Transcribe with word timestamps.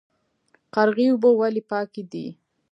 قرغې 0.73 1.05
اوبه 1.11 1.29
ولې 1.39 1.61
پاکې 1.71 2.01
دي؟ 2.11 2.25